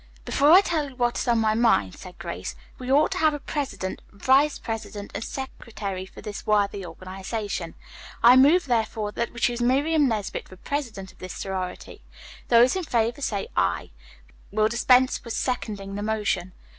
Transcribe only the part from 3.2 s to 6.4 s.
a president, vice president and secretary for